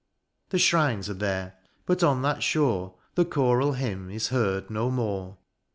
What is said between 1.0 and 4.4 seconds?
are there, but on that shore The choral hymn is